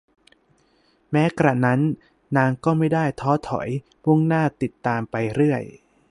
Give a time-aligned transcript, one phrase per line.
[1.11, 1.79] แม้กระนั้น
[2.37, 3.69] นางก็มิได้ท้อถอย
[4.05, 5.63] มุ่งหน้าติดตามไปเรื่อย